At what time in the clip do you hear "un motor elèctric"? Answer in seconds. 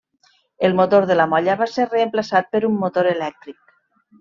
2.71-3.73